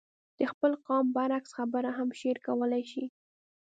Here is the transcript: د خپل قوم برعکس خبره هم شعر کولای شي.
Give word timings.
د 0.37 0.39
خپل 0.51 0.71
قوم 0.85 1.05
برعکس 1.15 1.51
خبره 1.57 1.89
هم 1.97 2.09
شعر 2.19 2.37
کولای 2.47 2.83
شي. 2.91 3.05